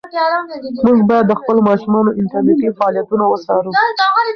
موږ 0.85 0.99
باید 1.09 1.25
د 1.27 1.33
خپلو 1.39 1.59
ماشومانو 1.69 2.17
انټرنيټي 2.21 2.69
فعالیتونه 2.77 3.23
وڅارو. 3.27 3.71